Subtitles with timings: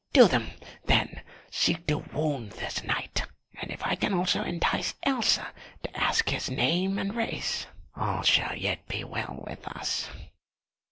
[0.13, 0.49] Do them,
[0.85, 1.21] then,
[1.51, 3.21] seek to wound this Knight,
[3.61, 8.55] and if I can also entice Elsa to ask his name and race, all shall
[8.55, 10.09] yet be well with us."